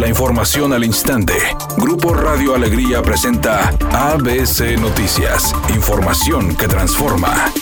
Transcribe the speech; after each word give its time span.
La 0.00 0.08
información 0.08 0.72
al 0.72 0.82
instante. 0.82 1.34
Grupo 1.76 2.14
Radio 2.14 2.54
Alegría 2.54 3.02
presenta 3.02 3.68
ABC 3.92 4.80
Noticias. 4.80 5.54
Información 5.74 6.56
que 6.56 6.66
transforma. 6.66 7.52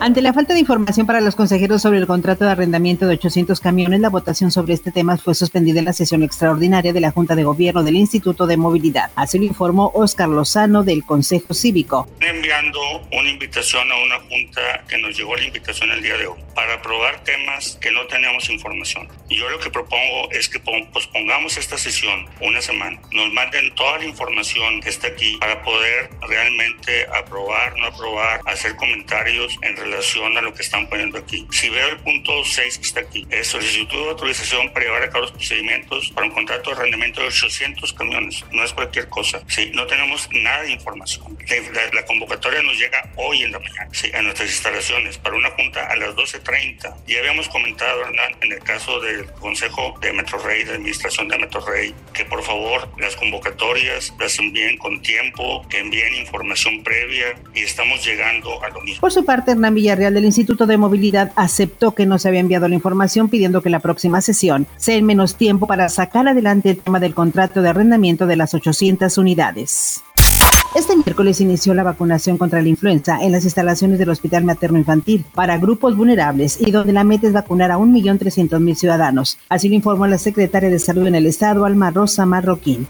Ante 0.00 0.22
la 0.22 0.32
falta 0.32 0.54
de 0.54 0.60
información 0.60 1.06
para 1.06 1.20
los 1.20 1.36
consejeros 1.36 1.82
sobre 1.82 1.98
el 1.98 2.06
contrato 2.06 2.46
de 2.46 2.52
arrendamiento 2.52 3.06
de 3.06 3.16
800 3.16 3.60
camiones, 3.60 4.00
la 4.00 4.08
votación 4.08 4.50
sobre 4.50 4.72
este 4.72 4.90
tema 4.90 5.18
fue 5.18 5.34
suspendida 5.34 5.78
en 5.78 5.84
la 5.84 5.92
sesión 5.92 6.22
extraordinaria 6.22 6.94
de 6.94 7.00
la 7.00 7.10
Junta 7.10 7.34
de 7.34 7.44
Gobierno 7.44 7.82
del 7.82 7.96
Instituto 7.96 8.46
de 8.46 8.56
Movilidad. 8.56 9.10
Así 9.16 9.38
lo 9.38 9.44
informó 9.44 9.92
Óscar 9.94 10.30
Lozano 10.30 10.84
del 10.84 11.04
Consejo 11.04 11.52
Cívico. 11.52 12.08
Enviando 12.18 12.80
una 13.12 13.28
invitación 13.28 13.92
a 13.92 13.96
una 14.06 14.18
junta 14.20 14.86
que 14.88 14.96
nos 14.96 15.14
llegó 15.14 15.36
la 15.36 15.44
invitación 15.44 15.90
el 15.90 16.02
día 16.02 16.16
de 16.16 16.28
hoy 16.28 16.40
para 16.54 16.76
aprobar 16.76 17.22
temas 17.24 17.76
que 17.78 17.90
no 17.90 18.06
teníamos 18.06 18.48
información. 18.48 19.06
Yo 19.30 19.48
lo 19.48 19.60
que 19.60 19.70
propongo 19.70 20.30
es 20.32 20.48
que 20.48 20.58
pospongamos 20.58 21.56
esta 21.56 21.78
sesión 21.78 22.28
una 22.40 22.60
semana, 22.60 23.00
nos 23.12 23.32
manden 23.32 23.72
toda 23.76 23.98
la 23.98 24.04
información 24.04 24.80
que 24.80 24.88
está 24.88 25.06
aquí 25.06 25.36
para 25.38 25.62
poder 25.62 26.10
realmente 26.28 27.06
aprobar, 27.14 27.78
no 27.78 27.86
aprobar, 27.86 28.40
hacer 28.46 28.74
comentarios 28.74 29.56
en 29.62 29.76
relación 29.76 30.36
a 30.36 30.42
lo 30.42 30.52
que 30.52 30.62
están 30.62 30.88
poniendo 30.88 31.18
aquí. 31.18 31.46
Si 31.52 31.68
veo 31.70 31.88
el 31.88 31.98
punto 31.98 32.44
6 32.44 32.78
que 32.78 32.84
está 32.84 33.00
aquí, 33.00 33.26
es 33.30 33.46
solicitud 33.46 34.02
de 34.02 34.10
autorización 34.10 34.72
para 34.72 34.86
llevar 34.86 35.02
a 35.04 35.10
cabo 35.10 35.22
los 35.22 35.32
procedimientos 35.32 36.10
para 36.10 36.26
un 36.26 36.32
contrato 36.32 36.70
de 36.70 36.76
arrendamiento 36.76 37.20
de 37.20 37.28
800 37.28 37.92
camiones. 37.92 38.44
No 38.50 38.64
es 38.64 38.72
cualquier 38.72 39.08
cosa. 39.08 39.42
Sí, 39.46 39.70
no 39.74 39.86
tenemos 39.86 40.28
nada 40.32 40.62
de 40.62 40.72
información. 40.72 41.38
La, 41.92 42.04
convocatoria 42.04 42.62
nos 42.62 42.76
llega 42.76 43.08
hoy 43.16 43.44
en 43.44 43.52
la 43.52 43.60
mañana, 43.60 43.88
sí, 43.92 44.10
a 44.12 44.22
nuestras 44.22 44.50
instalaciones 44.50 45.18
para 45.18 45.36
una 45.36 45.50
junta 45.50 45.86
a 45.86 45.96
las 45.96 46.14
12.30. 46.16 46.96
Ya 47.06 47.18
habíamos 47.20 47.48
comentado, 47.48 48.02
Hernán, 48.02 48.36
en 48.40 48.52
el 48.52 48.60
caso 48.60 49.00
Consejo 49.40 49.94
de 50.00 50.12
Metro 50.12 50.38
de 50.42 50.72
Administración 50.72 51.28
de 51.28 51.38
Metro 51.38 51.60
que 52.12 52.24
por 52.24 52.42
favor 52.42 52.88
las 52.98 53.16
convocatorias 53.16 54.12
las 54.18 54.38
envíen 54.38 54.76
con 54.78 55.00
tiempo, 55.02 55.64
que 55.68 55.78
envíen 55.78 56.14
información 56.14 56.82
previa 56.82 57.26
y 57.54 57.60
estamos 57.60 58.04
llegando 58.04 58.62
a 58.62 58.68
lo 58.70 58.80
mismo. 58.80 59.00
Por 59.00 59.12
su 59.12 59.24
parte, 59.24 59.52
Hernán 59.52 59.74
Villarreal 59.74 60.14
del 60.14 60.24
Instituto 60.24 60.66
de 60.66 60.76
Movilidad 60.76 61.32
aceptó 61.36 61.94
que 61.94 62.06
no 62.06 62.18
se 62.18 62.28
había 62.28 62.40
enviado 62.40 62.68
la 62.68 62.74
información 62.74 63.28
pidiendo 63.28 63.62
que 63.62 63.70
la 63.70 63.80
próxima 63.80 64.20
sesión 64.20 64.66
sea 64.76 64.96
en 64.96 65.06
menos 65.06 65.36
tiempo 65.36 65.66
para 65.66 65.88
sacar 65.88 66.26
adelante 66.28 66.70
el 66.70 66.78
tema 66.78 67.00
del 67.00 67.14
contrato 67.14 67.62
de 67.62 67.70
arrendamiento 67.70 68.26
de 68.26 68.36
las 68.36 68.54
800 68.54 69.16
unidades. 69.18 70.02
Este 70.72 70.94
miércoles 70.94 71.40
inició 71.40 71.74
la 71.74 71.82
vacunación 71.82 72.38
contra 72.38 72.62
la 72.62 72.68
influenza 72.68 73.18
en 73.20 73.32
las 73.32 73.42
instalaciones 73.42 73.98
del 73.98 74.08
Hospital 74.08 74.44
Materno 74.44 74.78
Infantil 74.78 75.24
para 75.34 75.58
grupos 75.58 75.96
vulnerables 75.96 76.60
y 76.60 76.70
donde 76.70 76.92
la 76.92 77.02
meta 77.02 77.26
es 77.26 77.32
vacunar 77.32 77.72
a 77.72 77.78
1.300.000 77.78 78.74
ciudadanos. 78.76 79.36
Así 79.48 79.68
lo 79.68 79.74
informó 79.74 80.06
la 80.06 80.18
secretaria 80.18 80.70
de 80.70 80.78
Salud 80.78 81.08
en 81.08 81.16
el 81.16 81.26
Estado, 81.26 81.64
Alma 81.64 81.90
Rosa 81.90 82.24
Marroquín. 82.24 82.86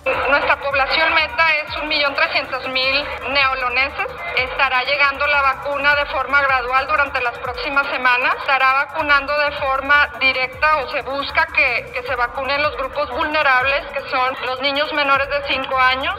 1.300.000 1.91 3.33
neoloneses 3.33 4.06
estará 4.36 4.84
llegando 4.84 5.27
la 5.27 5.42
vacuna 5.42 5.96
de 5.96 6.06
forma 6.06 6.41
gradual 6.41 6.86
durante 6.86 7.20
las 7.20 7.36
próximas 7.38 7.84
semanas. 7.88 8.36
Estará 8.36 8.72
vacunando 8.84 9.36
de 9.38 9.50
forma 9.52 10.08
directa 10.20 10.77
o 10.78 10.88
se 10.91 11.02
busca 11.02 11.46
que, 11.46 11.91
que 11.92 12.02
se 12.05 12.14
vacunen 12.14 12.62
los 12.62 12.77
grupos 12.77 13.11
vulnerables, 13.11 13.86
que 13.92 14.08
son 14.08 14.36
los 14.46 14.61
niños 14.61 14.92
menores 14.92 15.28
de 15.30 15.42
5 15.48 15.78
años, 15.78 16.14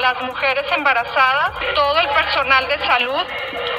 las 0.00 0.20
mujeres 0.22 0.66
embarazadas, 0.76 1.52
todo 1.76 2.00
el 2.00 2.08
personal 2.08 2.66
de 2.66 2.78
salud, 2.84 3.24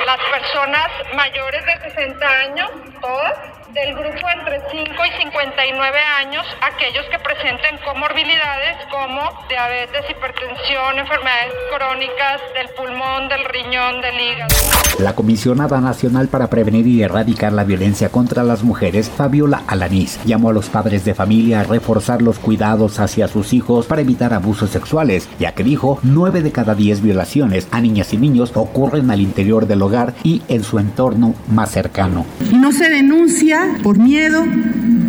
las 0.06 0.20
personas 0.32 0.90
mayores 1.16 1.66
de 1.66 1.92
60 1.92 2.30
años, 2.30 2.72
todas 3.02 3.55
del 3.74 3.94
grupo 3.96 4.28
entre 4.38 4.62
5 4.72 4.92
y 4.94 5.22
59 5.24 5.98
años, 6.20 6.46
aquellos 6.62 7.06
que 7.10 7.18
presenten 7.20 7.78
comorbilidades 7.84 8.78
como 8.92 9.22
diabetes, 9.50 10.06
hipertensión, 10.10 11.00
enfermedades 11.00 11.54
crónicas 11.76 12.42
del 12.54 12.70
pulmón, 12.76 13.28
del 13.28 13.44
riñón, 13.46 14.02
del 14.02 14.16
hígado. 14.20 14.56
La 15.00 15.16
comisionada 15.16 15.82
nacional 15.82 16.28
para 16.28 16.50
prevenir 16.50 16.86
y 16.88 17.02
erradicar 17.02 17.54
la 17.54 17.64
violencia 17.64 18.10
contra 18.10 18.44
las 18.44 18.64
mujeres, 18.64 19.10
Fabiola 19.10 19.64
Alanís, 19.68 20.20
llamó 20.26 20.50
a 20.50 20.54
los 20.54 20.70
padres 20.70 21.04
de 21.04 21.16
familia 21.16 21.62
a 21.62 21.64
reforzar 21.64 22.22
los 22.22 22.40
cuidados 22.40 23.00
hacia 23.00 23.28
sus 23.28 23.54
hijos 23.54 23.88
para 23.88 24.02
evitar 24.02 24.34
abusos 24.34 24.70
sexuales, 24.70 25.28
ya 25.40 25.54
que 25.54 25.64
dijo 25.64 26.00
9 26.04 26.42
de 26.42 26.52
cada 26.52 26.76
10 26.76 27.02
violaciones 27.02 27.68
a 27.72 27.82
niñas 27.82 28.14
y 28.14 28.18
niños 28.18 28.52
ocurren 28.56 29.12
al 29.12 29.22
interior 29.22 29.66
del 29.66 29.82
hogar 29.82 30.14
y 30.24 30.44
en 30.48 30.64
su 30.64 30.80
entorno 30.80 31.34
más 31.48 31.72
cercano. 31.72 32.26
No 32.54 32.72
se 32.72 32.90
denuncia 32.90 33.55
por 33.84 33.98
miedo, 33.98 34.46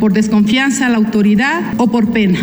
por 0.01 0.13
desconfianza 0.13 0.87
a 0.87 0.91
la 0.91 0.97
autoridad 0.97 1.75
o 1.77 1.89
por 1.89 2.11
pena. 2.11 2.39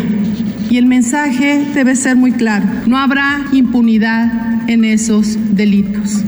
Y 0.70 0.78
el 0.78 0.86
mensaje 0.86 1.64
debe 1.74 1.94
ser 1.94 2.16
muy 2.16 2.32
claro. 2.32 2.66
No 2.86 2.98
habrá 2.98 3.44
impunidad 3.52 4.68
en 4.68 4.84
esos 4.84 5.36
delitos. 5.54 6.24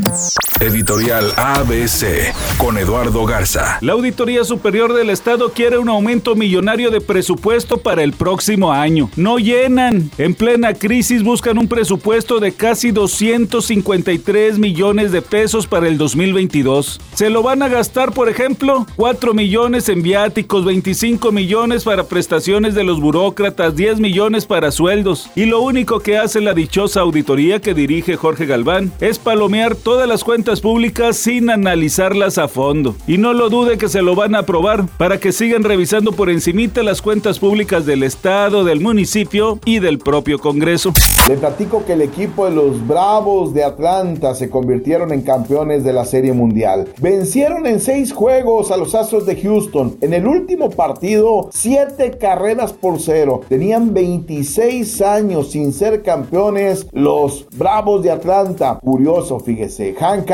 Editorial 0.61 1.33
ABC 1.37 2.33
con 2.57 2.79
Eduardo 2.79 3.27
Garza. 3.27 3.77
La 3.83 3.93
Auditoría 3.93 4.43
Superior 4.43 4.95
del 4.95 5.11
Estado 5.11 5.53
quiere 5.53 5.77
un 5.77 5.91
aumento 5.91 6.35
millonario 6.35 6.91
de 6.91 7.03
presupuesto 7.03 7.77
para 7.77 8.03
el 8.03 8.15
próximo 8.15 8.73
año. 8.73 9.11
No 9.17 9.39
llenan. 9.39 10.11
En 10.17 10.35
plena 10.35 10.73
crisis 10.73 11.23
buscan 11.23 11.59
un 11.59 11.69
presupuesto 11.69 12.41
de 12.41 12.53
casi 12.53 12.91
253 12.91 14.59
millones 14.59 15.13
de 15.13 15.21
pesos 15.21 15.67
para 15.67 15.89
el 15.89 15.99
2022. 15.99 17.01
Se 17.13 17.29
lo 17.29 17.43
van 17.43 17.63
a 17.63 17.69
gastar, 17.69 18.13
por 18.13 18.31
ejemplo, 18.31 18.87
4 18.97 19.35
millones 19.35 19.91
en 19.91 20.03
viáticos, 20.03 20.65
25 20.65 21.33
millones 21.33 21.85
para 21.85 22.05
prestaciones 22.05 22.75
de 22.75 22.85
los 22.85 22.99
burócratas, 22.99 23.77
10 23.77 24.01
millones 24.01 24.47
para 24.47 24.71
sueldos. 24.71 25.29
Y 25.37 25.45
lo 25.45 25.61
único 25.61 26.01
que 26.01 26.17
hace 26.17 26.41
la 26.41 26.55
dichosa 26.55 27.01
auditoría 27.01 27.61
que 27.61 27.75
dirige 27.75 28.17
Jorge 28.17 28.47
Galván 28.47 28.91
es 29.01 29.19
palomear 29.19 29.77
todas 29.77 30.09
las 30.09 30.25
cuentas 30.25 30.46
públicas 30.47 31.17
sin 31.17 31.51
analizarlas 31.51 32.39
a 32.39 32.47
fondo. 32.47 32.95
Y 33.09 33.19
no 33.19 33.33
lo 33.33 33.51
dude 33.51 33.79
que 33.79 33.89
se 33.89 34.01
lo 34.01 34.15
van 34.15 34.37
a 34.37 34.41
aprobar 34.41 34.87
para 34.97 35.19
que 35.19 35.33
sigan 35.33 35.65
revisando 35.65 36.13
por 36.13 36.31
encimita 36.31 36.85
las 36.85 37.03
cuentas 37.03 37.41
públicas 37.41 37.85
del 37.85 38.05
Estado, 38.05 38.65
del 38.65 38.81
municipio 38.81 39.59
y 39.65 39.81
del 39.81 39.99
propio 39.99 40.39
Congreso. 40.39 40.93
Le 41.29 41.37
platico 41.37 41.85
que 41.85 41.95
el 41.95 42.03
equipo 42.03 42.45
de 42.45 42.53
los 42.53 42.87
Bravos 42.87 43.53
de 43.53 43.65
Atlanta 43.65 44.35
se 44.37 44.49
convirtieron 44.49 45.13
en 45.13 45.23
campeones 45.23 45.83
de 45.83 45.93
la 45.93 46.05
Serie 46.05 46.33
Mundial. 46.33 46.89
Vencieron 47.01 47.67
en 47.67 47.81
seis 47.81 48.13
juegos 48.13 48.71
a 48.71 48.77
los 48.77 48.95
Astros 48.95 49.27
de 49.27 49.35
Houston. 49.35 49.97
En 50.01 50.15
el 50.15 50.29
último 50.29 50.71
partido, 50.71 51.49
siete 51.53 52.19
carreras 52.19 52.73
por 52.73 53.01
cero. 53.01 53.41
Tenían 53.49 53.93
26 53.93 55.03
años 55.03 55.51
sin 55.51 55.73
ser 55.73 56.03
campeones 56.03 56.87
los 56.93 57.47
Bravos 57.57 58.05
de 58.05 58.13
Atlanta. 58.13 58.79
Curioso, 58.81 59.41
fíjese. 59.41 59.95
Hank 59.99 60.31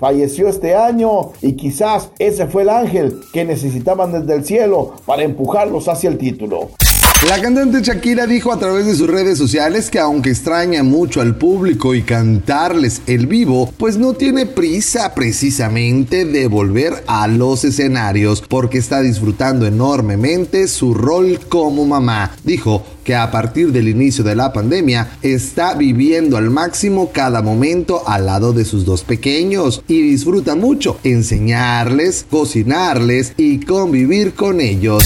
Falleció 0.00 0.48
este 0.48 0.74
año 0.74 1.30
y 1.40 1.52
quizás 1.52 2.10
ese 2.18 2.48
fue 2.48 2.62
el 2.62 2.70
ángel 2.70 3.20
que 3.32 3.44
necesitaban 3.44 4.10
desde 4.10 4.34
el 4.34 4.44
cielo 4.44 4.94
para 5.06 5.22
empujarlos 5.22 5.86
hacia 5.86 6.10
el 6.10 6.18
título. 6.18 6.70
La 7.26 7.42
cantante 7.42 7.82
Shakira 7.82 8.28
dijo 8.28 8.52
a 8.52 8.60
través 8.60 8.86
de 8.86 8.94
sus 8.94 9.10
redes 9.10 9.38
sociales 9.38 9.90
que 9.90 9.98
aunque 9.98 10.30
extraña 10.30 10.84
mucho 10.84 11.20
al 11.20 11.36
público 11.36 11.96
y 11.96 12.02
cantarles 12.02 13.02
el 13.08 13.26
vivo, 13.26 13.74
pues 13.76 13.98
no 13.98 14.14
tiene 14.14 14.46
prisa 14.46 15.14
precisamente 15.14 16.24
de 16.24 16.46
volver 16.46 17.02
a 17.08 17.26
los 17.26 17.64
escenarios 17.64 18.44
porque 18.48 18.78
está 18.78 19.00
disfrutando 19.00 19.66
enormemente 19.66 20.68
su 20.68 20.94
rol 20.94 21.40
como 21.48 21.84
mamá. 21.84 22.36
Dijo 22.44 22.86
que 23.02 23.16
a 23.16 23.32
partir 23.32 23.72
del 23.72 23.88
inicio 23.88 24.22
de 24.22 24.36
la 24.36 24.52
pandemia 24.52 25.18
está 25.20 25.74
viviendo 25.74 26.36
al 26.36 26.50
máximo 26.50 27.10
cada 27.12 27.42
momento 27.42 28.08
al 28.08 28.26
lado 28.26 28.52
de 28.52 28.64
sus 28.64 28.84
dos 28.84 29.02
pequeños 29.02 29.82
y 29.88 30.02
disfruta 30.02 30.54
mucho 30.54 30.98
enseñarles, 31.02 32.26
cocinarles 32.30 33.32
y 33.36 33.58
convivir 33.58 34.34
con 34.34 34.60
ellos. 34.60 35.04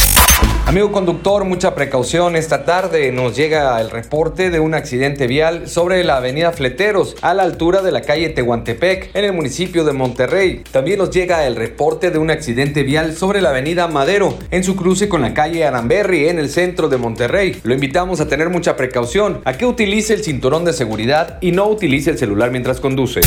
Amigo 0.65 0.93
conductor, 0.93 1.45
mucha 1.45 1.75
precaución. 1.75 2.37
Esta 2.37 2.65
tarde 2.65 3.11
nos 3.11 3.37
llega 3.37 3.79
el 3.81 3.91
reporte 3.91 4.49
de 4.49 4.61
un 4.61 4.75
accidente 4.75 5.27
vial 5.27 5.69
sobre 5.69 6.03
la 6.05 6.17
avenida 6.17 6.53
Fleteros, 6.53 7.17
a 7.21 7.35
la 7.35 7.43
altura 7.43 7.83
de 7.83 7.91
la 7.91 8.01
calle 8.03 8.31
Tehuantepec, 8.31 9.11
en 9.15 9.25
el 9.25 9.33
municipio 9.33 9.85
de 9.85 9.93
Monterrey. 9.93 10.63
También 10.71 10.99
nos 10.99 11.11
llega 11.11 11.47
el 11.47 11.57
reporte 11.57 12.11
de 12.11 12.19
un 12.19 12.31
accidente 12.31 12.85
vial 12.85 13.17
sobre 13.17 13.43
la 13.43 13.51
avenida 13.51 13.89
Madero, 13.89 14.39
en 14.51 14.63
su 14.63 14.77
cruce 14.77 15.09
con 15.09 15.21
la 15.21 15.35
calle 15.35 15.67
Aramberri, 15.67 16.29
en 16.29 16.39
el 16.39 16.49
centro 16.49 16.89
de 16.89 16.97
Monterrey. 16.97 17.61
Lo 17.65 17.75
invitamos 17.75 18.21
a 18.21 18.29
tener 18.29 18.49
mucha 18.49 18.77
precaución, 18.77 19.41
a 19.45 19.55
que 19.55 19.67
utilice 19.67 20.15
el 20.15 20.23
cinturón 20.23 20.65
de 20.65 20.73
seguridad 20.73 21.39
y 21.43 21.51
no 21.53 21.67
utilice 21.69 22.11
el 22.11 22.19
celular 22.19 22.51
mientras 22.51 22.81
conduce. 22.81 23.21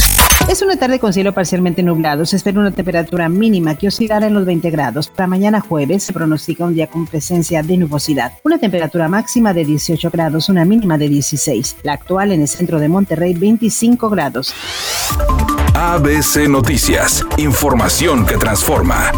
Es 0.49 0.61
una 0.61 0.77
tarde 0.77 0.99
con 0.99 1.11
cielo 1.11 1.33
parcialmente 1.33 1.83
nublado. 1.83 2.25
Se 2.25 2.37
espera 2.37 2.59
una 2.59 2.71
temperatura 2.71 3.29
mínima 3.29 3.75
que 3.75 3.87
oscilará 3.87 4.25
en 4.25 4.33
los 4.35 4.45
20 4.45 4.69
grados. 4.69 5.09
Para 5.09 5.27
mañana 5.27 5.59
jueves 5.59 6.03
se 6.03 6.13
pronostica 6.13 6.65
un 6.65 6.73
día 6.75 6.87
con 6.87 7.07
presencia 7.25 7.63
de 7.63 7.77
nubosidad. 7.77 8.33
Una 8.43 8.59
temperatura 8.59 9.07
máxima 9.07 9.51
de 9.51 9.65
18 9.65 10.11
grados, 10.11 10.47
una 10.47 10.63
mínima 10.63 10.95
de 10.95 11.09
16. 11.09 11.77
La 11.81 11.93
actual 11.93 12.31
en 12.31 12.41
el 12.41 12.47
centro 12.47 12.79
de 12.79 12.87
Monterrey, 12.87 13.33
25 13.33 14.11
grados. 14.11 14.53
ABC 15.73 16.47
Noticias. 16.47 17.25
Información 17.37 18.27
que 18.27 18.37
transforma. 18.37 19.11